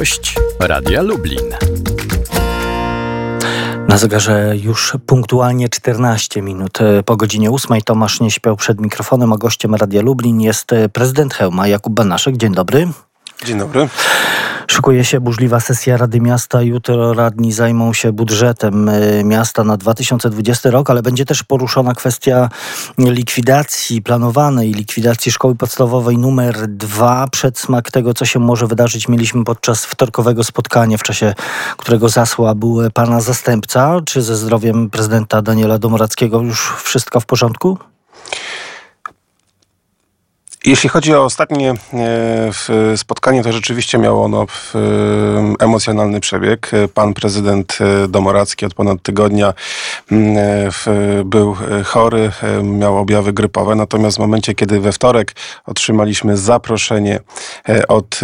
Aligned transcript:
Gość 0.00 0.34
Radia 0.60 1.02
Lublin. 1.02 1.54
Na 3.88 3.98
zegarze 3.98 4.54
już 4.56 4.96
punktualnie 5.06 5.68
14 5.68 6.42
minut 6.42 6.80
e, 6.80 7.02
po 7.02 7.16
godzinie 7.16 7.50
8. 7.50 7.80
Tomasz 7.80 8.20
nie 8.20 8.30
śpiał 8.30 8.56
przed 8.56 8.80
mikrofonem, 8.80 9.32
a 9.32 9.36
gościem 9.36 9.74
Radia 9.74 10.02
Lublin 10.02 10.40
jest 10.40 10.72
e, 10.72 10.88
prezydent 10.88 11.34
Hełma 11.34 11.68
Jakub 11.68 11.94
Banaszek. 11.94 12.36
Dzień 12.36 12.54
dobry. 12.54 12.88
Dzień 13.44 13.58
dobry. 13.58 13.88
Szykuje 14.70 15.04
się 15.04 15.20
burzliwa 15.20 15.60
sesja 15.60 15.96
Rady 15.96 16.20
Miasta. 16.20 16.62
Jutro 16.62 17.12
radni 17.14 17.52
zajmą 17.52 17.92
się 17.92 18.12
budżetem 18.12 18.88
y, 18.88 19.22
miasta 19.24 19.64
na 19.64 19.76
2020 19.76 20.70
rok, 20.70 20.90
ale 20.90 21.02
będzie 21.02 21.24
też 21.24 21.42
poruszona 21.42 21.94
kwestia 21.94 22.48
likwidacji, 22.98 24.02
planowanej 24.02 24.72
likwidacji 24.72 25.32
szkoły 25.32 25.54
podstawowej 25.54 26.18
numer 26.18 26.68
dwa. 26.68 27.28
Przedsmak 27.32 27.90
tego, 27.90 28.14
co 28.14 28.24
się 28.24 28.38
może 28.38 28.66
wydarzyć, 28.66 29.08
mieliśmy 29.08 29.44
podczas 29.44 29.84
wtorkowego 29.84 30.44
spotkania, 30.44 30.98
w 30.98 31.02
czasie 31.02 31.34
którego 31.76 32.08
zasła 32.08 32.54
był 32.54 32.78
pana 32.94 33.20
zastępca. 33.20 34.00
Czy 34.04 34.22
ze 34.22 34.36
zdrowiem 34.36 34.90
prezydenta 34.90 35.42
Daniela 35.42 35.78
Domorackiego 35.78 36.40
już 36.40 36.72
wszystko 36.84 37.20
w 37.20 37.26
porządku? 37.26 37.78
Jeśli 40.64 40.88
chodzi 40.88 41.14
o 41.14 41.24
ostatnie 41.24 41.74
e, 41.94 42.96
spotkanie, 42.96 43.42
to 43.42 43.52
rzeczywiście 43.52 43.98
miało 43.98 44.24
ono 44.24 44.46
emocjonalny 45.60 46.20
przebieg. 46.20 46.70
Pan 46.94 47.14
prezydent 47.14 47.78
e, 47.80 48.08
Domoracki 48.08 48.66
od 48.66 48.74
ponad 48.74 49.02
tygodnia 49.02 49.54
mm, 50.12 50.36
e, 50.36 50.70
był 51.24 51.56
chory, 51.84 52.32
miał 52.62 52.98
objawy 52.98 53.32
grypowe, 53.32 53.74
natomiast 53.74 54.16
w 54.16 54.20
momencie, 54.20 54.54
kiedy 54.54 54.80
we 54.80 54.92
wtorek 54.92 55.32
otrzymaliśmy 55.66 56.36
zaproszenie 56.36 57.20
od 57.88 58.20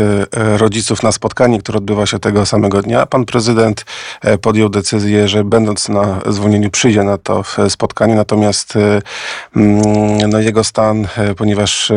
rodziców 0.57 1.03
na 1.03 1.13
spotkanie, 1.13 1.59
które 1.59 1.79
odbywa 1.79 2.07
się 2.07 2.19
tego 2.19 2.47
samego 2.47 2.83
dnia, 2.83 3.07
pan 3.07 3.25
prezydent 3.25 3.85
podjął 4.43 4.69
decyzję, 4.69 5.29
że 5.29 5.45
będąc 5.45 5.89
na 5.89 6.21
zwolnieniu 6.27 6.71
przyjdzie 6.71 7.05
na 7.05 7.19
to 7.19 7.45
spotkanie, 7.69 8.15
natomiast 8.15 8.75
mm, 9.57 10.31
no, 10.31 10.41
jego 10.41 10.65
stan, 10.65 11.09
ponieważ 11.37 11.93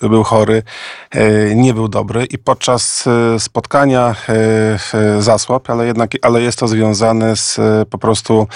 był 0.00 0.24
chory, 0.24 0.62
e, 1.10 1.54
nie 1.54 1.74
był 1.74 1.88
dobry 1.88 2.24
i 2.24 2.38
podczas 2.38 3.04
e, 3.06 3.40
spotkania 3.40 4.14
e, 4.28 5.22
zasłab, 5.22 5.70
ale 5.70 5.86
jednak, 5.86 6.10
ale 6.22 6.42
jest 6.42 6.58
to 6.58 6.68
związane 6.68 7.36
z 7.36 7.60
po 7.90 7.98
prostu 7.98 8.46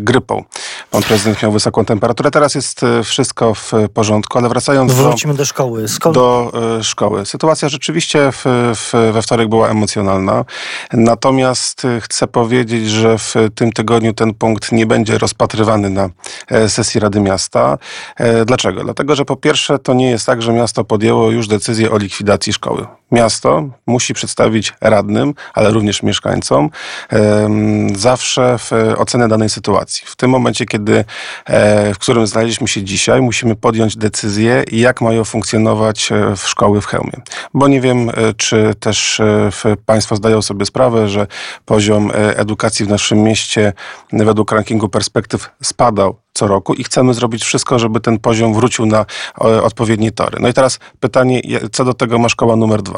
grypą. 0.00 0.44
Pan 0.90 1.02
prezydent 1.02 1.42
miał 1.42 1.52
wysoką 1.52 1.84
temperaturę. 1.84 2.30
Teraz 2.30 2.54
jest 2.54 2.80
wszystko 3.04 3.54
w 3.54 3.72
porządku, 3.94 4.38
ale 4.38 4.48
wracając 4.48 4.92
Wrócimy 4.92 5.34
do, 5.34 5.38
do 5.38 5.44
szkoły. 5.44 5.88
Skąd? 5.88 6.14
Do 6.14 6.52
szkoły. 6.82 7.26
Sytuacja 7.26 7.68
rzeczywiście 7.68 8.32
w, 8.32 8.44
w, 8.74 9.12
we 9.12 9.22
wtorek 9.22 9.48
była 9.48 9.68
emocjonalna. 9.68 10.44
Natomiast 10.92 11.82
chcę 12.00 12.26
powiedzieć, 12.26 12.90
że 12.90 13.18
w 13.18 13.34
tym 13.54 13.72
tygodniu 13.72 14.12
ten 14.14 14.34
punkt 14.34 14.72
nie 14.72 14.86
będzie 14.86 15.18
rozpatrywany 15.18 15.90
na 15.90 16.10
sesji 16.68 17.00
Rady 17.00 17.20
Miasta. 17.20 17.78
Dlaczego? 18.46 18.84
Dlatego, 18.84 19.16
że 19.16 19.24
po 19.24 19.35
pierwsze, 19.36 19.78
to 19.78 19.94
nie 19.94 20.10
jest 20.10 20.26
tak, 20.26 20.42
że 20.42 20.52
miasto 20.52 20.84
podjęło 20.84 21.30
już 21.30 21.48
decyzję 21.48 21.90
o 21.90 21.98
likwidacji 21.98 22.52
szkoły. 22.52 22.86
Miasto 23.12 23.68
musi 23.86 24.14
przedstawić 24.14 24.72
radnym, 24.80 25.34
ale 25.54 25.70
również 25.70 26.02
mieszkańcom 26.02 26.70
zawsze 27.96 28.58
ocenę 28.96 29.28
danej 29.28 29.48
sytuacji. 29.50 30.02
W 30.06 30.16
tym 30.16 30.30
momencie, 30.30 30.66
kiedy, 30.66 31.04
e, 31.44 31.94
w 31.94 31.98
którym 31.98 32.26
znaleźliśmy 32.26 32.68
się 32.68 32.82
dzisiaj, 32.82 33.22
musimy 33.22 33.56
podjąć 33.56 33.96
decyzję, 33.96 34.64
jak 34.72 35.00
mają 35.00 35.24
funkcjonować 35.24 36.12
e, 36.12 36.36
w 36.36 36.48
szkoły 36.48 36.80
w 36.80 36.86
Chełmie. 36.86 37.12
Bo 37.54 37.68
nie 37.68 37.80
wiem, 37.80 38.10
e, 38.10 38.12
czy 38.36 38.74
też 38.80 39.20
Państwo 39.86 40.16
zdają 40.16 40.42
sobie 40.42 40.66
sprawę, 40.66 41.08
że 41.08 41.26
poziom 41.64 42.10
edukacji 42.14 42.86
w 42.86 42.88
naszym 42.88 43.22
mieście 43.22 43.72
według 44.12 44.52
rankingu 44.52 44.88
perspektyw 44.88 45.50
spadał 45.62 46.16
co 46.32 46.46
roku 46.46 46.74
i 46.74 46.84
chcemy 46.84 47.14
zrobić 47.14 47.44
wszystko, 47.44 47.78
żeby 47.78 48.00
ten 48.00 48.18
poziom 48.18 48.54
wrócił 48.54 48.86
na 48.86 49.06
odpowiednie 49.62 50.12
tory. 50.12 50.38
No 50.40 50.48
i 50.48 50.52
teraz 50.52 50.78
pytanie, 51.00 51.40
co 51.72 51.84
do 51.84 51.94
tego 51.94 52.18
ma 52.18 52.28
szkoła 52.28 52.56
numer 52.56 52.82
dwa. 52.82 52.95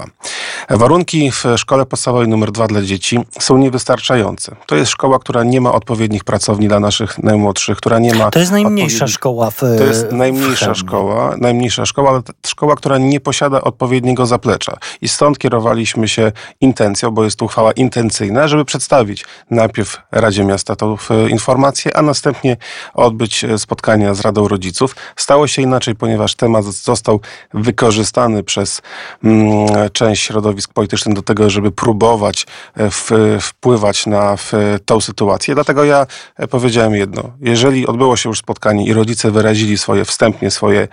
Warunki 0.71 1.31
w 1.31 1.45
szkole 1.57 1.87
podstawowej 1.87 2.29
numer 2.29 2.53
dwa 2.53 2.67
dla 2.67 2.83
dzieci 2.83 3.19
są 3.41 3.57
niewystarczające. 3.57 4.57
To 4.67 4.77
jest 4.77 4.91
szkoła, 4.91 5.19
która 5.19 5.45
nie 5.45 5.61
ma 5.61 5.73
odpowiednich 5.73 6.25
pracowni 6.25 6.69
dla 6.69 6.81
naszych 6.81 7.19
najmłodszych, 7.19 7.79
która 7.79 7.99
nie 7.99 8.15
ma... 8.15 8.31
To 8.31 8.39
jest 8.39 8.53
najmniejsza 8.53 9.07
szkoła 9.07 9.51
w 9.51 9.61
To 9.61 9.85
jest 9.85 10.13
najmniejsza 10.13 10.75
szkoła, 10.75 11.35
najmniejsza 11.39 11.87
szkoła, 11.87 12.11
ale 12.11 12.21
szkoła, 12.47 12.77
która 12.77 12.99
nie 12.99 13.21
posiada 13.21 13.61
odpowiedniego 13.61 14.27
zaplecza. 14.27 14.77
I 15.01 15.09
stąd 15.09 15.39
kierowaliśmy 15.39 16.09
się 16.09 16.33
intencją, 16.61 17.11
bo 17.11 17.25
jest 17.25 17.39
to 17.39 17.45
uchwała 17.45 17.73
intencyjna, 17.73 18.49
żeby 18.49 18.65
przedstawić 18.65 19.25
najpierw 19.51 19.99
Radzie 20.13 20.45
Miasta 20.45 20.77
tą 20.77 20.97
informację, 21.31 21.97
a 21.97 22.03
następnie 22.03 22.57
odbyć 22.95 23.19
odbyć 23.19 23.45
e, 23.45 23.59
spotkania 23.59 24.15
z 24.15 24.21
Radą 24.21 24.49
Rodziców. 24.49 24.97
Stało 25.17 25.47
się 25.47 25.63
inaczej, 25.63 25.95
ponieważ 25.95 26.35
temat 26.35 26.65
został 26.65 27.21
wykorzystany 27.55 28.43
przez 28.43 28.83
mm, 29.25 29.88
część 29.91 30.23
środowisk 30.23 30.73
politycznych 30.73 31.15
do 31.15 31.23
tego, 31.23 31.51
żeby 31.51 31.71
próbować 31.71 32.47
e, 32.77 32.91
w, 32.91 33.11
wpływać 33.41 34.07
na 34.07 34.37
w, 34.37 34.53
tą 34.85 35.01
sytuację. 35.01 35.55
Dlatego 35.55 35.85
ja 35.85 36.07
e, 36.37 36.49
powiedziałem 36.49 36.95
jedno. 36.95 37.31
Jeżeli 37.41 37.87
odbyło 37.87 38.17
się 38.17 38.29
już 38.29 38.39
spotkanie 38.39 38.87
i 38.87 38.93
rodzice 38.93 39.31
wyrazili 39.31 39.79
swoje 39.79 40.05
wstępnie 40.05 40.51
swoje 40.51 40.89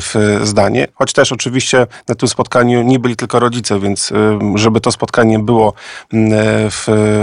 w, 0.00 0.40
zdanie, 0.44 0.88
choć 0.94 1.12
też 1.12 1.32
oczywiście 1.32 1.86
na 2.08 2.14
tym 2.14 2.28
spotkaniu 2.28 2.82
nie 2.82 2.98
byli 2.98 3.16
tylko 3.16 3.40
rodzice, 3.40 3.80
więc 3.80 4.12
żeby 4.54 4.80
to 4.80 4.92
spotkanie 4.92 5.38
było 5.38 5.72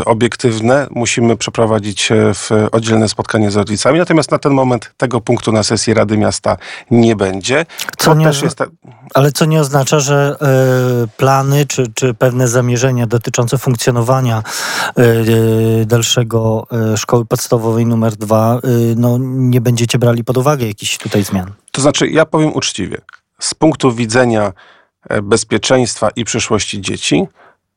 obiektywne, 0.05 0.87
musimy 0.91 1.37
przeprowadzić 1.37 2.09
w 2.11 2.67
oddzielne 2.71 3.09
spotkanie 3.09 3.51
z 3.51 3.55
rodzicami. 3.55 3.99
Natomiast 3.99 4.31
na 4.31 4.39
ten 4.39 4.53
moment 4.53 4.91
tego 4.97 5.21
punktu 5.21 5.51
na 5.51 5.63
sesji 5.63 5.93
Rady 5.93 6.17
Miasta 6.17 6.57
nie 6.91 7.15
będzie. 7.15 7.65
Co 7.97 8.13
nie, 8.13 8.25
jest... 8.25 8.63
Ale 9.13 9.31
co 9.31 9.45
nie 9.45 9.59
oznacza, 9.59 9.99
że 9.99 10.37
plany 11.17 11.65
czy, 11.65 11.83
czy 11.95 12.13
pewne 12.13 12.47
zamierzenia 12.47 13.07
dotyczące 13.07 13.57
funkcjonowania 13.57 14.43
y, 14.99 15.85
dalszego 15.85 16.67
y, 16.93 16.97
szkoły 16.97 17.25
podstawowej 17.25 17.85
numer 17.85 18.15
dwa, 18.15 18.59
no, 18.95 19.17
nie 19.21 19.61
będziecie 19.61 19.99
brali 19.99 20.23
pod 20.23 20.37
uwagę 20.37 20.67
jakichś 20.67 20.97
tutaj 20.97 21.23
zmian? 21.23 21.51
To 21.71 21.81
znaczy, 21.81 22.07
ja 22.07 22.25
powiem 22.25 22.53
uczciwie. 22.53 22.97
Z 23.39 23.53
punktu 23.53 23.91
widzenia 23.91 24.53
bezpieczeństwa 25.23 26.09
i 26.15 26.25
przyszłości 26.25 26.81
dzieci, 26.81 27.27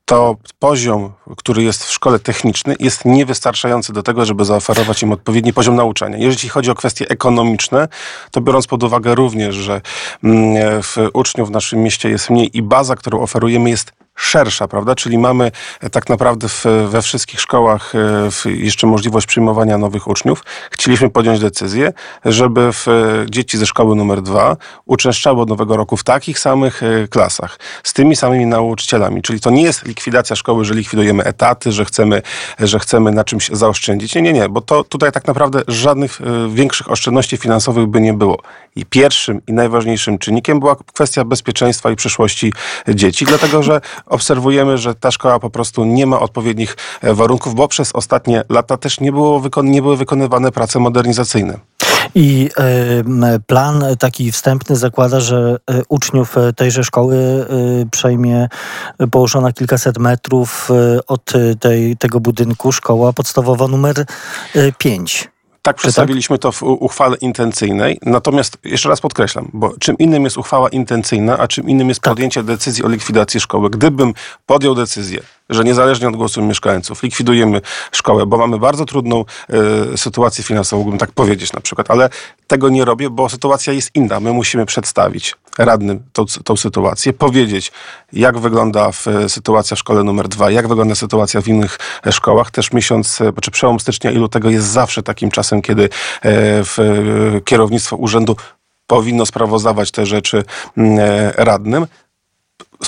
to 0.07 0.37
poziom, 0.59 1.13
który 1.37 1.63
jest 1.63 1.85
w 1.85 1.93
szkole 1.93 2.19
technicznej, 2.19 2.77
jest 2.81 3.05
niewystarczający 3.05 3.93
do 3.93 4.03
tego, 4.03 4.25
żeby 4.25 4.45
zaoferować 4.45 5.03
im 5.03 5.13
odpowiedni 5.13 5.53
poziom 5.53 5.77
nauczania. 5.77 6.19
Jeżeli 6.19 6.49
chodzi 6.49 6.71
o 6.71 6.75
kwestie 6.75 7.09
ekonomiczne, 7.09 7.89
to 8.31 8.41
biorąc 8.41 8.67
pod 8.67 8.83
uwagę 8.83 9.15
również, 9.15 9.55
że 9.55 9.81
mm, 10.25 10.83
w 10.83 10.97
uczniów 11.13 11.49
w 11.49 11.51
naszym 11.51 11.83
mieście 11.83 12.09
jest 12.09 12.31
mniej 12.31 12.57
i 12.59 12.63
baza, 12.63 12.97
którą 12.97 13.21
oferujemy 13.21 13.71
jest 13.71 13.93
szersza, 14.17 14.69
prawda? 14.69 14.95
Czyli 14.95 15.19
mamy 15.19 15.51
e, 15.81 15.91
tak 15.91 16.09
naprawdę 16.09 16.49
w, 16.49 16.65
we 16.89 17.03
wszystkich 17.03 17.41
szkołach 17.41 17.93
e, 17.95 18.51
jeszcze 18.51 18.87
możliwość 18.87 19.27
przyjmowania 19.27 19.79
nowych 19.79 20.09
uczniów. 20.09 20.45
Chcieliśmy 20.71 21.11
podjąć 21.11 21.41
decyzję, 21.41 21.93
żeby 22.25 22.61
e, 22.61 22.71
dzieci 23.31 23.59
ze 23.59 23.67
szkoły 23.67 23.97
numer 23.97 24.23
dwa 24.23 24.57
uczęszczały 24.85 25.43
od 25.43 25.49
nowego 25.49 25.77
roku 25.77 25.97
w 25.97 26.05
takich 26.05 26.39
samych 26.39 26.81
klasach, 27.11 27.59
z 27.83 27.93
tymi 27.93 28.17
samymi 28.17 28.47
nauczycielami. 28.47 29.23
Czyli 29.23 29.41
to 29.41 29.51
nie 29.51 29.63
jest 29.63 29.87
likwidacja 29.87 30.37
szkoły, 30.37 30.65
że 30.65 30.75
likwidujemy 30.75 31.25
etaty, 31.25 31.73
że 31.73 31.85
chcemy, 31.85 32.23
że 32.59 32.79
chcemy 32.79 33.13
na 33.13 33.25
czymś 33.25 33.49
zaoszczędzić. 33.49 34.15
Nie, 34.15 34.23
nie, 34.23 34.33
nie, 34.33 34.49
bo 34.49 34.61
to 34.61 34.85
tutaj 34.85 35.13
tak 35.13 35.27
naprawdę 35.27 35.63
żadnych 35.69 36.21
większych 36.49 36.91
oszczędności 36.91 37.37
finansowych 37.37 37.87
by 37.87 38.01
nie 38.01 38.15
było. 38.15 38.43
I 38.77 38.87
pierwszym 38.87 39.41
i 39.47 39.53
najważniejszym 39.53 40.19
czynnikiem 40.19 40.61
była 40.61 40.77
kwestia 40.95 41.25
bezpieczeństwa 41.25 41.91
i 41.91 41.97
przyszłości 41.97 42.53
dzieci, 42.89 43.25
dlatego 43.25 43.63
że 43.63 43.81
obserwujemy, 44.07 44.79
że 44.79 44.95
ta 44.95 45.11
szkoła 45.11 45.39
po 45.39 45.51
prostu 45.51 45.85
nie 45.85 46.07
ma 46.07 46.21
odpowiednich 46.21 46.77
e, 47.03 47.15
warunków, 47.15 47.55
bo 47.55 47.69
przez 47.69 47.93
ostatnie 47.93 48.43
lata 48.49 48.77
też 48.77 49.01
nie, 49.01 49.13
było 49.13 49.43
nie 49.63 49.83
były 49.83 49.97
wykonywane 49.97 50.53
prace 50.53 50.79
modernizacyjne. 50.79 51.59
I 52.15 52.51
plan 53.47 53.85
taki 53.99 54.33
wstępny 54.33 54.77
zakłada, 54.77 55.21
że 55.21 55.57
y, 55.71 55.83
uczniów 55.89 56.37
tejże 56.57 56.85
szkoły 56.85 57.47
przejmie 57.91 58.49
położona 59.11 59.53
kilkaset 59.53 59.99
metrów 59.99 60.71
od 61.07 61.33
tej, 61.61 61.97
tego 61.97 62.21
budynku 62.21 62.73
szkoła 62.73 63.13
podstawowa 63.13 63.69
numer 63.69 64.05
5. 64.79 65.29
Tak 65.67 65.77
przedstawiliśmy 65.77 66.39
to 66.39 66.53
w 66.53 66.63
uchwale 66.63 67.17
intencyjnej. 67.17 67.99
Natomiast 68.03 68.59
jeszcze 68.65 68.89
raz 68.89 69.01
podkreślam, 69.01 69.51
bo 69.53 69.75
czym 69.81 69.99
innym 69.99 70.25
jest 70.25 70.39
uchwała 70.39 70.69
intencyjna, 70.69 71.39
a 71.39 71.49
czym 71.49 71.69
innym 71.69 71.89
jest 71.89 72.01
tak. 72.01 72.13
podjęcie 72.13 72.43
decyzji 72.43 72.85
o 72.85 72.89
likwidacji 72.89 73.41
szkoły. 73.41 73.71
Gdybym 73.71 74.15
podjął 74.47 74.75
decyzję 74.75 75.21
że 75.51 75.65
niezależnie 75.65 76.09
od 76.09 76.17
głosu 76.17 76.43
mieszkańców 76.43 77.03
likwidujemy 77.03 77.61
szkołę, 77.93 78.27
bo 78.27 78.37
mamy 78.37 78.59
bardzo 78.59 78.85
trudną 78.85 79.25
y, 79.95 79.99
sytuację 79.99 80.45
finansową, 80.45 80.81
mógłbym 80.81 80.99
tak 80.99 81.13
powiedzieć 81.13 81.53
na 81.53 81.61
przykład, 81.61 81.91
ale 81.91 82.11
tego 82.47 82.69
nie 82.69 82.85
robię, 82.85 83.11
bo 83.11 83.29
sytuacja 83.29 83.73
jest 83.73 83.91
inna. 83.95 84.21
My 84.21 84.33
musimy 84.33 84.67
przedstawić 84.67 85.35
radnym 85.59 86.03
tą, 86.45 86.57
sytuację, 86.57 87.13
powiedzieć, 87.13 87.73
jak 88.13 88.39
wygląda 88.39 88.93
w, 88.93 89.07
sytuacja 89.29 89.77
w 89.77 89.79
szkole 89.79 90.05
numer 90.05 90.29
dwa, 90.29 90.51
jak 90.51 90.69
wygląda 90.69 90.95
sytuacja 90.95 91.41
w 91.41 91.49
innych 91.49 91.79
e, 92.07 92.13
szkołach. 92.13 92.51
Też 92.51 92.73
miesiąc, 92.73 93.21
e, 93.21 93.33
czy 93.43 93.51
przełom 93.51 93.81
stycznia 93.81 94.11
i 94.11 94.17
lutego 94.17 94.51
jest 94.51 94.67
zawsze 94.67 95.03
takim 95.03 95.31
czasem, 95.31 95.63
kiedy 95.63 95.85
e, 95.85 95.89
w, 96.65 96.79
kierownictwo 97.45 97.97
urzędu 97.97 98.37
powinno 98.87 99.27
sprawozdawać 99.27 99.91
te 99.91 100.07
rzeczy 100.07 100.45
mm, 100.77 100.99
radnym. 101.37 101.87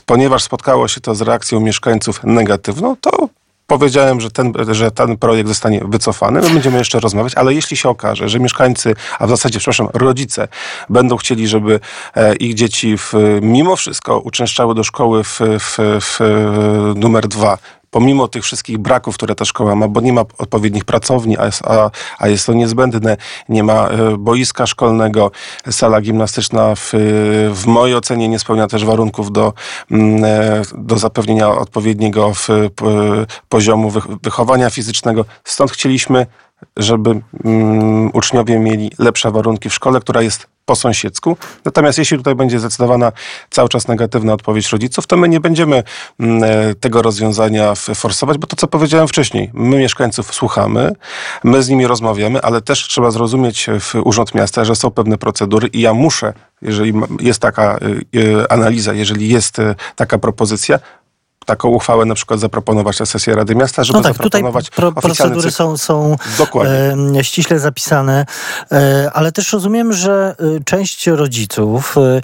Ponieważ 0.06 0.43
spotkało 0.43 0.88
się 0.88 1.00
to 1.00 1.14
z 1.14 1.20
reakcją 1.20 1.61
mieszkańców 1.61 2.20
negatywną, 2.25 2.96
to 3.00 3.29
powiedziałem, 3.69 4.20
że 4.20 4.31
ten, 4.31 4.52
że 4.70 4.90
ten 4.90 5.17
projekt 5.17 5.49
zostanie 5.49 5.81
wycofany. 5.88 6.40
My 6.40 6.50
będziemy 6.50 6.79
jeszcze 6.79 7.00
rozmawiać, 7.00 7.35
ale 7.35 7.55
jeśli 7.55 7.76
się 7.76 7.88
okaże, 7.88 8.29
że 8.29 8.40
mieszkańcy, 8.40 8.94
a 9.19 9.26
w 9.26 9.31
zasadzie, 9.31 9.58
przepraszam, 9.58 9.88
rodzice 9.94 10.49
będą 10.88 11.17
chcieli, 11.17 11.49
żeby 11.49 11.81
e, 12.14 12.37
ich 12.37 12.55
dzieci 12.55 12.99
w, 12.99 13.12
mimo 13.43 13.76
wszystko 13.76 14.19
uczęszczały 14.19 14.75
do 14.75 14.85
szkoły 14.85 15.25
w, 15.25 15.40
w, 15.40 15.76
w 16.00 16.19
numer 16.96 17.29
dwa 17.29 17.58
pomimo 17.90 18.29
tych 18.29 18.44
wszystkich 18.44 18.79
braków, 18.79 19.14
które 19.14 19.35
ta 19.35 19.44
szkoła 19.44 19.75
ma, 19.75 19.88
bo 19.88 20.00
nie 20.00 20.12
ma 20.12 20.20
odpowiednich 20.38 20.85
pracowni, 20.85 21.38
a 21.38 21.46
jest, 21.46 21.62
a, 21.67 21.90
a 22.19 22.29
jest 22.29 22.46
to 22.46 22.52
niezbędne, 22.52 23.17
nie 23.49 23.62
ma 23.62 23.88
e, 23.88 24.17
boiska 24.19 24.67
szkolnego, 24.67 25.31
sala 25.70 26.00
gimnastyczna 26.00 26.75
w, 26.75 26.93
w 27.52 27.67
mojej 27.67 27.96
ocenie 27.96 28.29
nie 28.29 28.38
spełnia 28.38 28.67
też 28.67 28.85
warunków 28.85 29.32
do, 29.32 29.52
mm, 29.90 30.25
e, 30.25 30.62
do 30.79 30.99
zapewnienia 30.99 31.49
odpowiedniego 31.49 32.35
w, 32.35 32.49
poziomu 33.49 33.93
wychowania 34.23 34.70
fizycznego. 34.70 35.25
Stąd 35.44 35.70
chcieliśmy 35.70 36.26
żeby 36.76 37.10
um, 37.10 38.10
uczniowie 38.12 38.58
mieli 38.58 38.90
lepsze 38.99 39.31
warunki 39.31 39.70
w 39.70 39.75
szkole, 39.75 40.00
która 40.00 40.22
jest 40.22 40.46
po 40.69 40.76
sąsiedzku. 40.76 41.37
Natomiast 41.64 41.99
jeśli 41.99 42.16
tutaj 42.16 42.34
będzie 42.34 42.58
zdecydowana 42.58 43.12
cały 43.50 43.69
czas 43.69 43.88
negatywna 43.88 44.32
odpowiedź 44.32 44.69
rodziców, 44.70 45.06
to 45.06 45.16
my 45.16 45.28
nie 45.28 45.40
będziemy 45.40 45.82
mm, 46.20 46.44
e, 46.44 46.75
tego 46.75 47.02
rozwiązania 47.02 47.75
forsować, 47.75 48.38
bo 48.38 48.46
to, 48.46 48.56
co 48.56 48.66
powiedziałem 48.66 49.08
wcześniej, 49.08 49.50
my 49.55 49.78
mieszkańców 49.78 50.34
słuchamy, 50.34 50.93
my 51.44 51.62
z 51.62 51.69
nimi 51.69 51.87
rozmawiamy, 51.87 52.43
ale 52.43 52.61
też 52.61 52.88
trzeba 52.88 53.11
zrozumieć 53.11 53.66
w 53.81 53.94
Urząd 53.94 54.34
Miasta, 54.34 54.64
że 54.64 54.76
są 54.76 54.90
pewne 54.90 55.19
procedury 55.19 55.69
i 55.69 55.81
ja 55.81 55.94
muszę, 55.94 56.32
jeżeli 56.62 56.93
jest 57.20 57.40
taka 57.40 57.78
y, 58.14 58.49
analiza, 58.49 58.93
jeżeli 58.93 59.28
jest 59.28 59.58
y, 59.58 59.75
taka 59.96 60.19
propozycja, 60.19 60.78
taką 61.49 61.69
uchwałę 61.69 62.05
na 62.05 62.15
przykład 62.15 62.41
zaproponować 62.41 63.00
na 63.00 63.06
sesję 63.06 63.35
Rady 63.35 63.55
Miasta, 63.55 63.85
żeby 63.85 63.99
no 63.99 64.03
tak, 64.03 64.12
zaproponować 64.12 64.71
tutaj 64.71 64.93
pro, 64.93 65.03
procedury 65.03 65.50
są, 65.50 65.77
są 65.77 66.17
e, 67.17 67.25
ściśle 67.25 67.59
zapisane, 67.59 68.27
e, 68.73 69.11
ale 69.15 69.33
też 69.33 69.53
rozumiem, 69.53 69.93
że 69.93 70.37
e, 70.39 70.65
część 70.65 71.06
rodziców 71.06 71.97
e, 71.99 72.21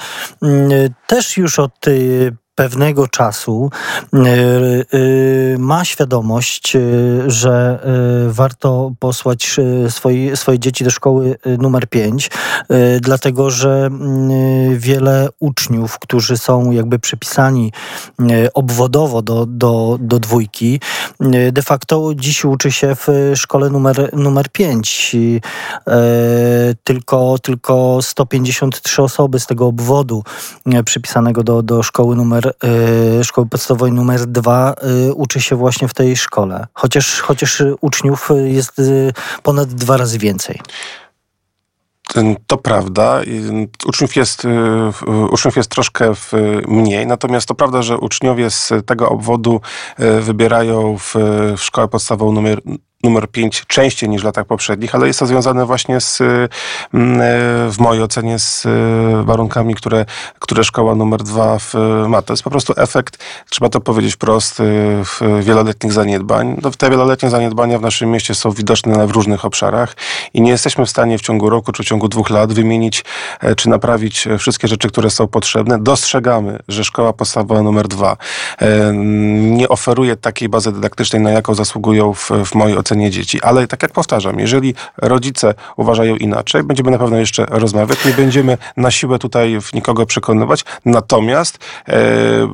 też 1.06 1.36
już 1.36 1.58
od 1.58 1.80
tej 1.80 2.30
pewnego 2.54 3.08
czasu 3.08 3.70
e, 4.14 4.18
e, 4.18 5.58
ma 5.58 5.84
świadomość, 5.84 6.76
e, 6.76 6.80
że 7.26 7.78
warto 8.28 8.92
posłać 8.98 9.56
swoje, 9.88 10.36
swoje 10.36 10.58
dzieci 10.58 10.84
do 10.84 10.90
szkoły 10.90 11.36
numer 11.58 11.88
5, 11.88 12.30
dlatego 13.00 13.50
że 13.50 13.90
wiele 14.76 15.28
uczniów, 15.40 15.98
którzy 15.98 16.38
są 16.38 16.70
jakby 16.70 16.98
przypisani 16.98 17.72
obwodowo 18.54 19.22
do, 19.22 19.46
do, 19.46 19.98
do 20.00 20.18
dwójki, 20.18 20.80
de 21.52 21.62
facto 21.62 22.12
dziś 22.14 22.44
uczy 22.44 22.72
się 22.72 22.94
w 22.94 23.32
szkole 23.34 23.70
numer, 23.70 24.10
numer 24.12 24.48
5. 24.48 25.16
Tylko, 26.84 27.38
tylko 27.42 27.98
153 28.02 29.02
osoby 29.02 29.40
z 29.40 29.46
tego 29.46 29.66
obwodu 29.66 30.24
przypisanego 30.84 31.42
do, 31.42 31.62
do 31.62 31.82
szkoły 31.82 32.16
numer 32.16 32.43
numer, 32.44 32.54
y, 33.20 33.24
szkoły 33.24 33.46
podstawowej 33.46 33.92
numer 33.92 34.26
dwa 34.26 34.74
y, 35.08 35.14
uczy 35.14 35.40
się 35.40 35.56
właśnie 35.56 35.88
w 35.88 35.94
tej 35.94 36.16
szkole. 36.16 36.66
Chociaż, 36.74 37.20
chociaż 37.20 37.62
uczniów 37.80 38.28
jest 38.44 38.78
y, 38.78 39.12
ponad 39.42 39.68
dwa 39.68 39.96
razy 39.96 40.18
więcej. 40.18 40.60
To 42.46 42.56
prawda. 42.56 43.20
Uczniów 43.86 44.16
jest, 44.16 44.42
uczniów 45.30 45.56
jest 45.56 45.70
troszkę 45.70 46.12
mniej, 46.68 47.06
natomiast 47.06 47.48
to 47.48 47.54
prawda, 47.54 47.82
że 47.82 47.98
uczniowie 47.98 48.50
z 48.50 48.72
tego 48.86 49.08
obwodu 49.08 49.60
wybierają 50.20 50.98
w, 50.98 51.14
w 51.56 51.62
szkołę 51.62 51.88
podstawową 51.88 52.32
numer, 52.32 52.60
numer 53.04 53.28
5 53.28 53.64
częściej 53.66 54.08
niż 54.08 54.22
w 54.22 54.24
latach 54.24 54.46
poprzednich, 54.46 54.94
ale 54.94 55.06
jest 55.06 55.18
to 55.18 55.26
związane 55.26 55.66
właśnie 55.66 56.00
z, 56.00 56.20
mm, 56.20 57.20
e, 57.20 57.24
w 57.70 57.76
mojej 57.78 58.02
ocenie 58.02 58.38
z 58.38 58.66
e, 58.66 58.70
warunkami, 59.24 59.74
które, 59.74 60.06
które 60.38 60.64
szkoła 60.64 60.94
numer 60.94 61.22
2 61.22 61.58
ma. 62.08 62.22
To 62.22 62.32
jest 62.32 62.42
po 62.42 62.50
prostu 62.50 62.72
efekt, 62.76 63.24
trzeba 63.50 63.68
to 63.68 63.80
powiedzieć 63.80 64.14
wprost, 64.14 64.60
e, 64.60 65.42
wieloletnich 65.42 65.92
zaniedbań. 65.92 66.56
No, 66.62 66.70
te 66.70 66.90
wieloletnie 66.90 67.30
zaniedbania 67.30 67.78
w 67.78 67.82
naszym 67.82 68.10
mieście 68.10 68.34
są 68.34 68.50
widoczne 68.50 69.06
w 69.06 69.10
różnych 69.10 69.44
obszarach 69.44 69.96
i 70.34 70.42
nie 70.42 70.50
jesteśmy 70.50 70.86
w 70.86 70.90
stanie 70.90 71.18
w 71.18 71.22
ciągu 71.22 71.50
roku 71.50 71.72
czy 71.72 71.82
w 71.82 71.86
ciągu 71.86 72.08
dwóch 72.08 72.30
lat 72.30 72.52
wymienić 72.52 73.04
czy 73.56 73.68
naprawić 73.68 74.28
wszystkie 74.38 74.68
rzeczy, 74.68 74.88
które 74.88 75.10
są 75.10 75.26
potrzebne. 75.26 75.78
Dostrzegamy, 75.78 76.58
że 76.68 76.84
szkoła 76.84 77.12
podstawowa 77.12 77.62
numer 77.62 77.88
2 77.88 78.16
nie 79.32 79.68
oferuje 79.68 80.16
takiej 80.16 80.48
bazy 80.48 80.72
dydaktycznej, 80.72 81.22
na 81.22 81.30
jaką 81.30 81.54
zasługują 81.54 82.14
w, 82.14 82.30
w 82.44 82.54
mojej 82.54 82.78
ocenie 82.78 82.93
kształcenie 82.94 83.10
dzieci. 83.10 83.42
Ale 83.42 83.66
tak 83.66 83.82
jak 83.82 83.92
powtarzam, 83.92 84.38
jeżeli 84.38 84.74
rodzice 84.96 85.54
uważają 85.76 86.16
inaczej, 86.16 86.62
będziemy 86.62 86.90
na 86.90 86.98
pewno 86.98 87.16
jeszcze 87.16 87.46
rozmawiać. 87.50 88.04
Nie 88.04 88.12
będziemy 88.12 88.58
na 88.76 88.90
siłę 88.90 89.18
tutaj 89.18 89.58
nikogo 89.74 90.06
przekonywać. 90.06 90.64
Natomiast 90.84 91.58
e, 91.88 91.94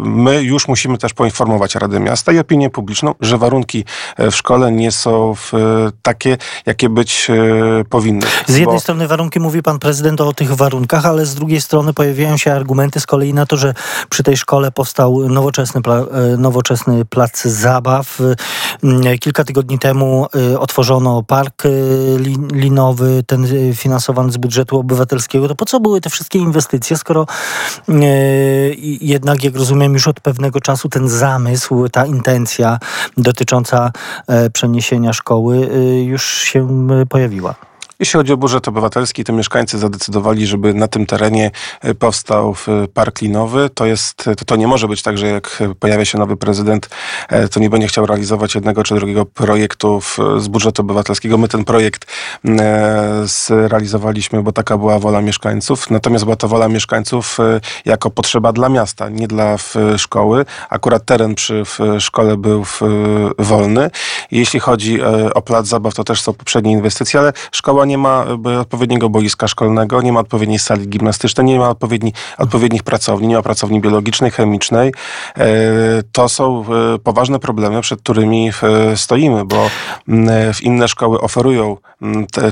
my 0.04 0.42
już 0.42 0.68
musimy 0.68 0.98
też 0.98 1.14
poinformować 1.14 1.74
Radę 1.74 2.00
Miasta 2.00 2.32
i 2.32 2.38
opinię 2.38 2.70
publiczną, 2.70 3.14
że 3.20 3.38
warunki 3.38 3.84
e, 4.16 4.30
w 4.30 4.36
szkole 4.36 4.72
nie 4.72 4.92
są 4.92 5.34
w, 5.34 5.54
e, 5.54 5.58
takie, 6.02 6.36
jakie 6.66 6.88
być 6.88 7.30
e, 7.30 7.84
powinny. 7.84 8.26
Z 8.46 8.56
jednej 8.56 8.76
bo... 8.76 8.80
strony 8.80 9.08
warunki 9.08 9.40
mówi 9.40 9.62
pan 9.62 9.78
prezydent 9.78 10.20
o 10.20 10.32
tych 10.32 10.54
warunkach, 10.54 11.06
ale 11.06 11.26
z 11.26 11.34
drugiej 11.34 11.60
strony 11.60 11.92
pojawiają 11.92 12.36
się 12.36 12.52
argumenty 12.52 13.00
z 13.00 13.06
kolei 13.06 13.34
na 13.34 13.46
to, 13.46 13.56
że 13.56 13.74
przy 14.08 14.22
tej 14.22 14.36
szkole 14.36 14.72
powstał 14.72 15.28
nowoczesny, 15.28 15.82
pla, 15.82 15.96
e, 15.96 16.36
nowoczesny 16.36 17.04
plac 17.04 17.42
zabaw. 17.42 18.18
Kilka 19.20 19.44
tygodni 19.44 19.78
temu 19.78 20.26
otworzono 20.58 21.22
park 21.22 21.64
y, 21.64 22.18
linowy, 22.52 23.22
ten 23.26 23.44
y, 23.44 23.74
finansowany 23.74 24.32
z 24.32 24.36
budżetu 24.36 24.78
obywatelskiego, 24.78 25.48
to 25.48 25.54
po 25.54 25.64
co 25.64 25.80
były 25.80 26.00
te 26.00 26.10
wszystkie 26.10 26.38
inwestycje, 26.38 26.96
skoro 26.96 27.26
jednak, 29.00 29.44
jak 29.44 29.56
rozumiem, 29.56 29.92
już 29.92 30.08
od 30.08 30.20
pewnego 30.20 30.60
czasu 30.60 30.88
ten 30.88 31.08
zamysł, 31.08 31.88
ta 31.88 32.06
intencja 32.06 32.78
dotycząca 33.16 33.92
e, 34.26 34.50
przeniesienia 34.50 35.12
szkoły 35.12 35.68
już 36.04 36.24
się 36.24 36.88
pojawiła? 37.08 37.69
Jeśli 38.00 38.18
chodzi 38.18 38.32
o 38.32 38.36
budżet 38.36 38.68
obywatelski, 38.68 39.24
to 39.24 39.32
mieszkańcy 39.32 39.78
zadecydowali, 39.78 40.46
żeby 40.46 40.74
na 40.74 40.88
tym 40.88 41.06
terenie 41.06 41.50
e, 41.80 41.94
powstał 41.94 42.54
e, 42.68 42.88
park 42.88 43.20
linowy. 43.20 43.70
To, 43.74 43.86
jest, 43.86 44.16
to, 44.16 44.44
to 44.46 44.56
nie 44.56 44.66
może 44.66 44.88
być 44.88 45.02
tak, 45.02 45.18
że 45.18 45.26
jak 45.26 45.62
pojawia 45.80 46.04
się 46.04 46.18
nowy 46.18 46.36
prezydent, 46.36 46.88
e, 47.28 47.48
to 47.48 47.60
nie 47.60 47.70
będzie 47.70 47.86
chciał 47.86 48.06
realizować 48.06 48.54
jednego 48.54 48.82
czy 48.82 48.94
drugiego 48.94 49.26
projektu 49.26 50.00
z 50.38 50.48
budżetu 50.48 50.82
obywatelskiego. 50.82 51.38
My 51.38 51.48
ten 51.48 51.64
projekt 51.64 52.06
zrealizowaliśmy, 53.24 54.42
bo 54.42 54.52
taka 54.52 54.78
była 54.78 54.98
wola 54.98 55.22
mieszkańców. 55.22 55.90
Natomiast 55.90 56.24
była 56.24 56.36
to 56.36 56.48
wola 56.48 56.68
mieszkańców 56.68 57.38
jako 57.84 58.10
potrzeba 58.10 58.52
dla 58.52 58.68
miasta, 58.68 59.08
nie 59.08 59.28
dla 59.28 59.56
szkoły. 59.96 60.44
Akurat 60.70 61.04
teren 61.04 61.34
przy 61.34 61.62
szkole 61.98 62.36
był 62.36 62.64
wolny. 63.38 63.90
Jeśli 64.30 64.60
chodzi 64.60 65.02
o 65.34 65.42
plac 65.42 65.66
zabaw, 65.66 65.94
to 65.94 66.04
też 66.04 66.20
są 66.20 66.32
poprzednie 66.32 66.72
inwestycje, 66.72 67.20
ale 67.20 67.32
szkoła 67.52 67.86
nie 67.89 67.89
ma 67.98 68.24
e, 68.46 68.60
odpowiedniego 68.60 69.08
boiska 69.08 69.48
szkolnego, 69.48 70.02
nie 70.02 70.12
ma 70.12 70.20
odpowiedniej 70.20 70.58
sali 70.58 70.88
gimnastycznej, 70.88 71.46
nie 71.46 71.58
ma 71.58 71.70
odpowiedni, 71.70 72.12
odpowiednich 72.38 72.82
pracowni, 72.82 73.28
nie 73.28 73.36
ma 73.36 73.42
pracowni 73.42 73.80
biologicznej, 73.80 74.30
chemicznej. 74.30 74.92
E, 75.36 75.46
to 76.12 76.28
są 76.28 76.64
e, 76.94 76.98
poważne 76.98 77.38
problemy, 77.38 77.80
przed 77.80 78.00
którymi 78.00 78.50
stoimy, 78.96 79.44
bo 79.44 79.70
w 80.54 80.62
inne 80.62 80.88
szkoły 80.88 81.20
oferują, 81.20 81.76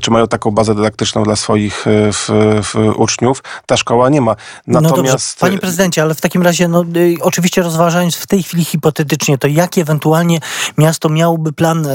czy 0.02 0.10
mają 0.10 0.26
taką 0.26 0.50
bazę 0.50 0.74
dydaktyczną 0.74 1.22
dla 1.22 1.36
swoich 1.36 1.84
w, 2.12 2.28
w 2.62 2.92
uczniów. 2.96 3.42
Ta 3.66 3.76
szkoła 3.76 4.08
nie 4.08 4.20
ma. 4.20 4.36
Natomiast... 4.66 4.96
No 4.96 5.02
dobrze, 5.02 5.18
panie 5.40 5.58
prezydencie, 5.58 6.02
ale 6.02 6.14
w 6.14 6.20
takim 6.20 6.42
razie, 6.42 6.68
no, 6.68 6.84
oczywiście 7.20 7.62
rozważając 7.62 8.16
w 8.16 8.26
tej 8.26 8.42
chwili 8.42 8.64
hipotetycznie, 8.64 9.38
to 9.38 9.48
jaki 9.48 9.80
ewentualnie 9.80 10.38
miasto 10.78 11.08
miałoby 11.08 11.52
plan 11.52 11.88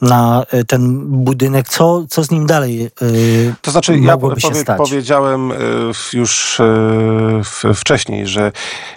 na 0.00 0.42
ten 0.66 0.98
budynek, 1.06 1.68
co, 1.68 2.04
co 2.08 2.24
z 2.24 2.30
nim 2.30 2.46
dalej? 2.46 2.77
Dalej 2.78 2.90
y, 3.48 3.54
To 3.62 3.70
znaczy, 3.70 3.98
ja 3.98 4.16
powie, 4.16 4.36
powiedziałem 4.76 5.52
y, 5.52 5.56
już 6.12 6.60
y, 6.60 7.74
wcześniej, 7.74 8.26
że 8.26 8.52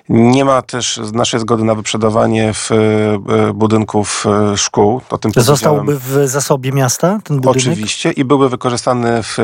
nie 0.10 0.46
ma 0.46 0.62
też 0.62 1.00
naszej 1.14 1.40
zgody 1.40 1.64
na 1.64 1.76
wyprzedawanie 1.76 2.54
w 2.54 2.72
y, 2.72 3.54
budynków 3.54 4.26
szkół. 4.56 5.02
O 5.10 5.18
tym. 5.18 5.32
Zostałby 5.36 6.00
w 6.00 6.28
zasobie 6.28 6.72
miasta 6.72 7.20
ten 7.24 7.42
budynek? 7.42 7.68
Oczywiście 7.68 8.12
i 8.12 8.26
były 8.26 8.50
wykorzystane 8.50 9.24
w, 9.24 9.38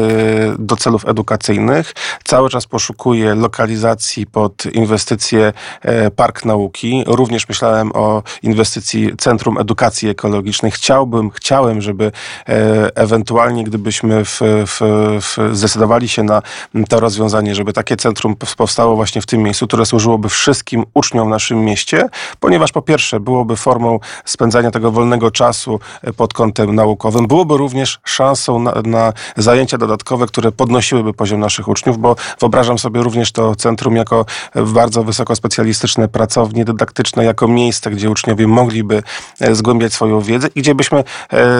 do 0.59 0.75
celów 0.75 1.07
edukacyjnych. 1.07 1.93
Cały 2.23 2.49
czas 2.49 2.67
poszukuję 2.67 3.35
lokalizacji 3.35 4.27
pod 4.27 4.65
inwestycje 4.65 5.53
e, 5.81 6.11
Park 6.11 6.45
Nauki. 6.45 7.03
Również 7.07 7.49
myślałem 7.49 7.91
o 7.93 8.23
inwestycji 8.43 9.17
Centrum 9.17 9.57
Edukacji 9.57 10.09
Ekologicznej. 10.09 10.71
Chciałbym, 10.71 11.29
chciałem, 11.29 11.81
żeby 11.81 12.11
e, 12.49 12.95
ewentualnie, 12.95 13.63
gdybyśmy 13.63 14.16
w, 14.25 14.39
w, 14.67 14.79
w 15.21 15.55
zdecydowali 15.55 16.09
się 16.09 16.23
na 16.23 16.41
to 16.89 16.99
rozwiązanie, 16.99 17.55
żeby 17.55 17.73
takie 17.73 17.97
centrum 17.97 18.35
powstało 18.57 18.95
właśnie 18.95 19.21
w 19.21 19.25
tym 19.25 19.41
miejscu, 19.41 19.67
które 19.67 19.85
służyłoby 19.85 20.29
wszystkim 20.29 20.83
uczniom 20.93 21.27
w 21.27 21.29
naszym 21.29 21.65
mieście, 21.65 22.09
ponieważ 22.39 22.71
po 22.71 22.81
pierwsze 22.81 23.19
byłoby 23.19 23.55
formą 23.55 23.99
spędzania 24.25 24.71
tego 24.71 24.91
wolnego 24.91 25.31
czasu 25.31 25.79
e, 26.03 26.13
pod 26.13 26.33
kątem 26.33 26.75
naukowym, 26.75 27.27
byłoby 27.27 27.57
również 27.57 27.99
szansą 28.03 28.59
na, 28.59 28.73
na 28.83 29.13
zajęcia 29.37 29.77
dodatkowe, 29.77 30.27
które 30.27 30.51
podnosiłyby 30.51 31.13
poziom 31.13 31.39
naszych 31.39 31.67
uczniów, 31.67 31.97
bo 31.97 32.15
wyobrażam 32.39 32.79
sobie 32.79 33.03
również 33.03 33.31
to 33.31 33.55
centrum 33.55 33.95
jako 33.95 34.25
e, 34.55 34.63
bardzo 34.63 35.03
wysoko 35.03 35.35
specjalistyczne 35.35 36.07
pracownie 36.07 36.65
dydaktyczne, 36.65 37.25
jako 37.25 37.47
miejsce, 37.47 37.91
gdzie 37.91 38.09
uczniowie 38.09 38.47
mogliby 38.47 39.03
e, 39.39 39.55
zgłębiać 39.55 39.93
swoją 39.93 40.21
wiedzę 40.21 40.47
i 40.55 40.61
gdzie 40.61 40.75
byśmy 40.75 41.03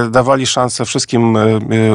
dawali 0.10 0.48
szansę 0.48 0.86
wszystkim 0.86 1.38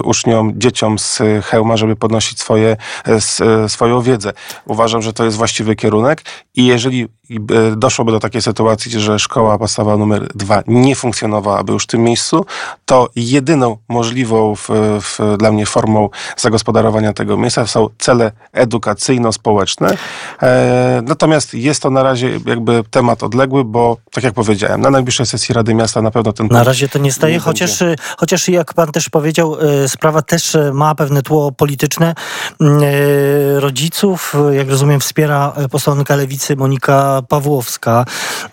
uczniom, 0.04 0.51
dzieciom 0.56 0.98
z 0.98 1.22
Hełma, 1.42 1.76
żeby 1.76 1.96
podnosić 1.96 2.40
swoje, 2.40 2.76
e, 3.06 3.12
e, 3.14 3.68
swoją 3.68 4.00
wiedzę. 4.00 4.32
Uważam, 4.66 5.02
że 5.02 5.12
to 5.12 5.24
jest 5.24 5.36
właściwy 5.36 5.76
kierunek 5.76 6.22
i 6.54 6.66
jeżeli 6.66 7.02
e, 7.02 7.76
doszłoby 7.76 8.12
do 8.12 8.20
takiej 8.20 8.42
sytuacji, 8.42 9.00
że 9.00 9.18
szkoła 9.18 9.58
podstawowa 9.58 9.96
numer 9.96 10.28
dwa 10.34 10.62
nie 10.66 10.96
funkcjonowałaby 10.96 11.72
już 11.72 11.84
w 11.84 11.86
tym 11.86 12.02
miejscu, 12.02 12.46
to 12.84 13.08
jedyną 13.16 13.76
możliwą 13.88 14.54
w, 14.56 14.68
w, 15.00 15.36
dla 15.38 15.52
mnie 15.52 15.66
formą 15.66 16.08
zagospodarowania 16.36 17.12
tego 17.12 17.36
miejsca 17.36 17.66
są 17.66 17.88
cele 17.98 18.32
edukacyjno-społeczne. 18.52 19.96
E, 20.42 21.02
natomiast 21.04 21.54
jest 21.54 21.82
to 21.82 21.90
na 21.90 22.02
razie 22.02 22.40
jakby 22.46 22.84
temat 22.90 23.22
odległy, 23.22 23.64
bo 23.64 23.96
tak 24.12 24.24
jak 24.24 24.34
powiedziałem, 24.34 24.80
na 24.80 24.90
najbliższej 24.90 25.26
sesji 25.26 25.54
Rady 25.54 25.74
Miasta 25.74 26.02
na 26.02 26.10
pewno 26.10 26.32
ten 26.32 26.46
Na 26.50 26.64
razie 26.64 26.88
to 26.88 26.98
nie 26.98 27.12
staje, 27.12 27.34
nie 27.34 27.40
chociaż, 27.40 27.82
chociaż 28.16 28.48
jak 28.48 28.74
pan 28.74 28.92
też 28.92 29.08
powiedział, 29.08 29.56
sprawa 29.88 30.22
też 30.22 30.41
y, 30.54 30.72
ma 30.72 30.94
pewne 30.94 31.22
tło 31.22 31.52
polityczne. 31.52 32.14
Y, 32.62 33.60
Rodziców, 33.60 34.34
y, 34.50 34.54
jak 34.54 34.70
rozumiem, 34.70 35.00
wspiera 35.00 35.52
y, 35.64 35.68
posłanka 35.68 36.16
lewicy 36.16 36.56
Monika 36.56 37.22
Pawłowska. 37.28 38.04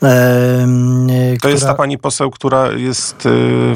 y, 0.03 1.37
To 1.41 1.49
jest 1.49 1.61
która- 1.63 1.71
ta 1.73 1.77
pani 1.77 1.97
poseł, 1.97 2.31
która 2.31 2.71
jest. 2.71 3.15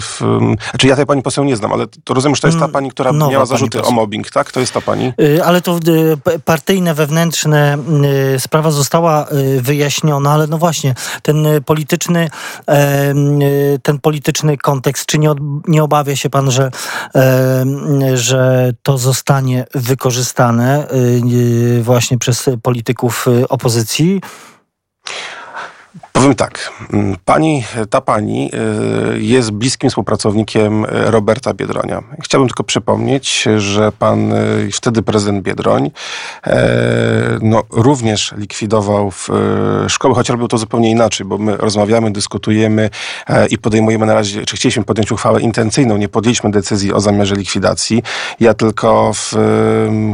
W, 0.01 0.39
znaczy 0.69 0.87
ja 0.87 0.95
tej 0.95 1.05
pani 1.05 1.21
poseł 1.21 1.43
nie 1.43 1.55
znam, 1.55 1.73
ale 1.73 1.85
to 2.03 2.13
rozumiem, 2.13 2.35
że 2.35 2.41
to 2.41 2.47
jest 2.47 2.59
ta 2.59 2.65
Mm, 2.65 2.73
pani, 2.73 2.91
która 2.91 3.11
nowa 3.11 3.31
miała 3.31 3.45
zarzuty 3.45 3.81
o 3.83 3.91
mobbing, 3.91 4.31
tak? 4.31 4.51
To 4.51 4.59
jest 4.59 4.73
ta 4.73 4.81
pani. 4.81 5.13
Ale 5.45 5.61
to 5.61 5.79
partyjne, 6.45 6.93
wewnętrzne 6.93 7.77
sprawa 8.39 8.71
została 8.71 9.25
wyjaśniona, 9.59 10.31
ale 10.31 10.47
no 10.47 10.57
właśnie, 10.57 10.95
ten 11.21 11.47
polityczny, 11.65 12.29
ten 13.83 13.99
polityczny 13.99 14.57
kontekst, 14.57 15.05
czy 15.05 15.19
nie, 15.19 15.29
nie 15.67 15.83
obawia 15.83 16.15
się 16.15 16.29
pan, 16.29 16.51
że, 16.51 16.71
że 18.13 18.71
to 18.81 18.97
zostanie 18.97 19.65
wykorzystane 19.75 20.87
y, 20.91 21.21
y, 21.77 21.83
właśnie 21.83 22.17
przez 22.17 22.49
polityków 22.61 23.27
y, 23.27 23.47
opozycji? 23.47 24.21
Powiem 26.13 26.35
tak. 26.35 26.71
mm, 26.93 27.15
Pani, 27.25 27.63
ta 27.89 28.01
pani 28.01 28.51
y, 29.15 29.21
jest 29.21 29.51
bliskim 29.51 29.89
współpracownikiem 29.89 30.85
Roberta 30.89 31.53
Biedronia. 31.53 32.03
Chciałbym 32.23 32.47
tylko 32.47 32.63
przypomnieć, 32.63 33.47
że 33.57 33.91
pan 33.91 34.33
y, 34.33 34.69
wtedy 34.73 35.01
prezydent 35.01 35.43
Biedroń 35.43 35.91
e, 36.47 36.67
no, 37.41 37.63
również 37.69 38.33
likwidował 38.37 39.11
w, 39.11 39.29
y, 39.85 39.89
szkoły, 39.89 40.15
choć 40.15 40.29
robił 40.29 40.47
to 40.47 40.57
zupełnie 40.57 40.91
inaczej, 40.91 41.25
bo 41.25 41.37
my 41.37 41.57
rozmawiamy, 41.57 42.11
dyskutujemy 42.11 42.89
e, 43.27 43.47
i 43.47 43.57
podejmujemy 43.57 44.05
na 44.05 44.13
razie, 44.13 44.45
czy 44.45 44.55
chcieliśmy 44.55 44.83
podjąć 44.83 45.11
uchwałę 45.11 45.41
intencyjną, 45.41 45.97
nie 45.97 46.09
podjęliśmy 46.09 46.51
decyzji 46.51 46.93
o 46.93 46.99
zamiarze 46.99 47.35
likwidacji. 47.35 48.03
Ja 48.39 48.53
tylko 48.53 49.13
w, 49.13 49.35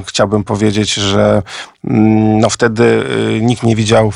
chciałbym 0.07 0.43
powiedzieć, 0.43 0.93
że 0.93 1.41
mm, 1.83 2.39
no 2.39 2.50
wtedy 2.50 3.03
nikt 3.41 3.63
nie 3.63 3.75
widział 3.75 4.12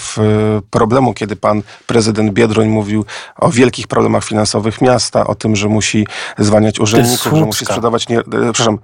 problemu, 0.69 1.13
kiedy 1.13 1.35
pan 1.35 1.52
prezydent 1.87 2.31
Biedroń 2.31 2.67
mówił 2.67 3.05
o 3.35 3.49
wielkich 3.49 3.87
problemach 3.87 4.23
finansowych 4.23 4.81
miasta, 4.81 5.27
o 5.27 5.35
tym, 5.35 5.55
że 5.55 5.67
musi 5.67 6.07
zwalniać 6.37 6.79
urzędników, 6.79 7.33
że 7.33 7.45
musi 7.45 7.65
sprzedawać, 7.65 8.09
nie, 8.09 8.19
e, 8.19 8.23
przepraszam, 8.23 8.79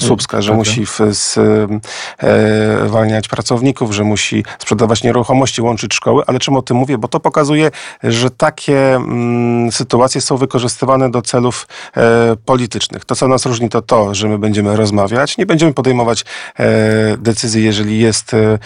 e, 0.00 0.06
Słupska, 0.06 0.42
że 0.42 0.46
Dobra. 0.46 0.58
musi 0.58 0.86
w, 0.86 0.98
z, 1.10 1.38
e, 1.38 2.88
zwalniać 2.88 3.28
pracowników, 3.28 3.92
że 3.92 4.04
musi 4.04 4.44
sprzedawać 4.58 5.02
nieruchomości, 5.02 5.62
łączyć 5.62 5.94
szkoły, 5.94 6.22
ale 6.26 6.38
czym 6.38 6.56
o 6.56 6.62
tym 6.62 6.76
mówię? 6.76 6.98
Bo 6.98 7.08
to 7.08 7.20
pokazuje, 7.20 7.70
że 8.02 8.30
takie 8.30 8.94
mm, 8.94 9.72
sytuacje 9.72 10.20
są 10.20 10.36
wykorzystywane 10.36 11.10
do 11.10 11.22
celów 11.22 11.68
e, 11.96 12.36
politycznych. 12.44 13.04
To, 13.04 13.16
co 13.16 13.28
nas 13.28 13.46
różni, 13.46 13.68
to 13.68 13.82
to, 13.82 14.14
że 14.14 14.28
my 14.28 14.38
będziemy 14.38 14.76
rozmawiać, 14.76 15.38
nie 15.38 15.46
będziemy 15.46 15.74
podejmować 15.74 16.24
e, 16.58 17.16
decyzji, 17.16 17.64
jeżeli 17.64 17.98
jest 17.98 18.34
e, 18.34 18.58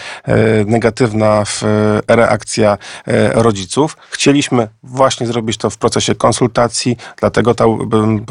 negatywna 0.65 1.45
w, 1.45 1.63
reakcja 2.07 2.77
e, 3.07 3.33
rodziców. 3.47 3.97
Chcieliśmy 4.11 4.67
właśnie 4.83 5.27
zrobić 5.27 5.57
to 5.57 5.69
w 5.69 5.77
procesie 5.77 6.15
konsultacji, 6.15 6.97
dlatego 7.19 7.55
ta, 7.55 7.65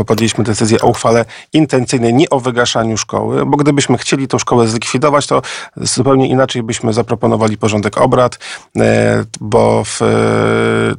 podjęliśmy 0.06 0.44
decyzję 0.44 0.80
o 0.80 0.86
uchwale 0.86 1.24
intencyjnej, 1.52 2.14
nie 2.14 2.30
o 2.30 2.40
wygaszaniu 2.40 2.96
szkoły, 2.96 3.46
bo 3.46 3.56
gdybyśmy 3.56 3.98
chcieli 3.98 4.28
tą 4.28 4.38
szkołę 4.38 4.68
zlikwidować, 4.68 5.26
to 5.26 5.42
zupełnie 5.76 6.28
inaczej 6.28 6.62
byśmy 6.62 6.92
zaproponowali 6.92 7.56
porządek 7.56 7.98
obrad, 7.98 8.38
e, 8.76 9.24
bo 9.40 9.84
w, 9.84 10.02
e, 10.02 10.06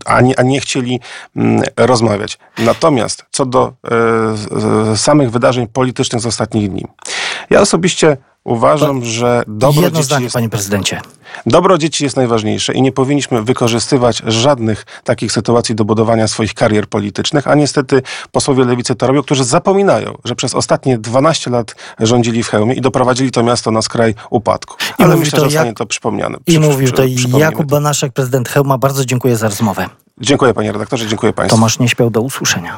a, 0.06 0.22
nie, 0.22 0.40
a 0.40 0.44
nie 0.44 0.60
chcieli 0.60 1.00
mm, 1.36 1.64
rozmawiać. 1.78 2.38
Natomiast 2.58 3.26
co 3.32 3.46
do 3.46 3.74
e, 4.92 4.98
samych 4.98 5.32
wydarzeń 5.32 5.68
politycznych 5.68 6.22
z 6.22 6.26
ostatnich 6.26 6.72
dni. 6.72 6.86
Ja 7.50 7.62
osobiście 7.62 8.18
uważam, 8.48 9.06
że 9.06 9.44
dobro 9.48 9.82
Jedno 9.82 9.98
dzieci 9.98 10.06
zdanie, 10.06 10.24
jest 10.24 10.34
panie 10.34 10.50
prezydencie. 10.50 11.02
Dobro 11.46 11.78
dzieci 11.78 12.04
jest 12.04 12.16
najważniejsze 12.16 12.74
i 12.74 12.82
nie 12.82 12.92
powinniśmy 12.92 13.44
wykorzystywać 13.44 14.22
żadnych 14.26 14.86
takich 15.04 15.32
sytuacji 15.32 15.76
do 15.76 15.86
budowania 15.86 16.28
swoich 16.28 16.54
karier 16.54 16.88
politycznych, 16.88 17.48
a 17.48 17.56
niestety 17.56 18.02
posłowie 18.32 18.64
lewicy 18.66 18.96
to 18.96 19.08
robią, 19.08 19.24
którzy 19.24 19.44
zapominają, 19.44 20.18
że 20.26 20.36
przez 20.36 20.56
ostatnie 20.56 20.98
12 20.98 21.52
lat 21.52 21.76
rządzili 22.00 22.44
w 22.44 22.48
Chełmie 22.50 22.74
i 22.74 22.82
doprowadzili 22.82 23.32
to 23.32 23.44
miasto 23.44 23.72
na 23.72 23.82
skraj 23.82 24.16
upadku. 24.30 24.76
I 25.00 25.04
Ale 25.04 25.16
myślę, 25.18 25.32
to 25.40 25.46
że 25.46 25.50
zostanie 25.52 25.68
Jak- 25.68 25.78
to 25.78 25.86
przypomniane. 25.86 26.38
I 26.38 26.52
Przy- 26.52 26.60
mówił 26.60 26.88
przy- 26.94 27.30
to 27.32 27.38
Jakub 27.38 27.60
to. 27.66 27.66
Banaszek, 27.72 28.14
prezydent 28.14 28.50
Hełma. 28.50 28.78
Bardzo 28.78 29.06
dziękuję 29.06 29.38
za 29.38 29.48
rozmowę. 29.50 29.90
Dziękuję 30.22 30.54
panie 30.54 30.72
redaktorze, 30.72 31.08
dziękuję 31.08 31.34
państwu. 31.34 31.58
Tomasz 31.58 31.80
nie 31.80 31.90
śpiał 31.90 32.10
do 32.10 32.22
usłyszenia. 32.22 32.78